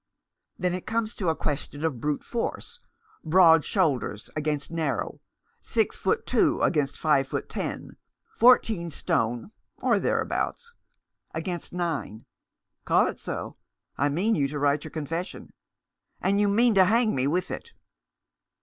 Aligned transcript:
"Then 0.57 0.73
it 0.73 0.87
comes 0.87 1.13
to 1.13 1.29
a 1.29 1.35
question 1.35 1.85
of 1.85 2.01
brute 2.01 2.23
force— 2.23 2.79
broad 3.23 3.63
shoulders 3.63 4.31
against 4.35 4.71
narrow, 4.71 5.21
six 5.61 5.95
foot 5.95 6.25
two 6.25 6.59
against 6.63 6.97
five 6.97 7.27
foot 7.27 7.47
ten, 7.47 7.97
fourteen 8.35 8.89
stone 8.89 9.51
""Or 9.83 9.99
thereabouts." 9.99 10.73
"Against 11.35 11.71
nine."" 11.71 12.25
Call 12.83 13.05
it 13.05 13.19
so. 13.19 13.57
I 13.95 14.09
mean 14.09 14.33
you 14.33 14.47
to 14.47 14.57
write 14.57 14.85
your 14.85 14.89
confes 14.89 15.27
sion!"" 15.27 15.53
And 16.23 16.41
you 16.41 16.47
mean 16.49 16.73
to 16.73 16.85
hang 16.85 17.13
me 17.13 17.27
with 17.27 17.51
it 17.51 17.73